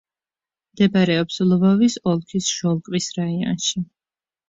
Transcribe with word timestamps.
მდებარეობს 0.73 1.37
ლვოვის 1.51 1.99
ოლქის 2.15 2.51
ჟოლკვის 2.57 3.15
რაიონში. 3.23 3.89